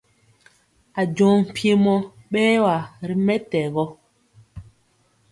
[1.01, 1.95] Ajɔŋ mpiemɔ
[2.31, 2.75] bɛwa
[3.07, 3.85] ri mɛtɛgɔ.